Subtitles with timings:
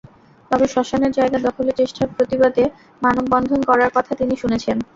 [0.51, 2.63] তবে শ্মশানের জায়গা দখলের চেষ্টার প্রতিবাদে
[3.01, 4.77] মানববন্ধন করার কথা তিনি শুনেছেন।